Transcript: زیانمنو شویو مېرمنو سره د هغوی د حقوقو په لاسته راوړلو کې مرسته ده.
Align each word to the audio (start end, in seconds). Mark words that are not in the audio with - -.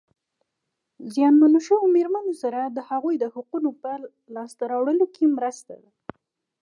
زیانمنو 1.13 1.59
شویو 1.65 1.93
مېرمنو 1.95 2.33
سره 2.43 2.59
د 2.65 2.77
هغوی 2.89 3.15
د 3.19 3.25
حقوقو 3.33 3.71
په 3.81 3.91
لاسته 4.35 4.63
راوړلو 4.71 5.05
کې 5.15 5.33
مرسته 5.37 5.73
ده. 5.81 5.89